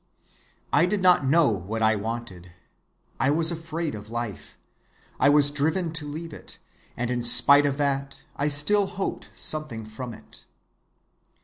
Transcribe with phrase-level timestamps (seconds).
[0.73, 2.51] "I did not know what I wanted.
[3.19, 4.57] I was afraid of life;
[5.19, 6.57] I was driven to leave it;
[6.97, 10.45] and in spite of that I still hoped something from it.